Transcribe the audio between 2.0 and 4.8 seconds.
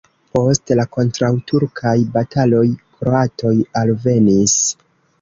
bataloj kroatoj alvenis.